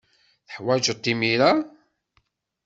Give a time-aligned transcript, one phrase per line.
[0.47, 1.51] Teḥwajed-t imir-a?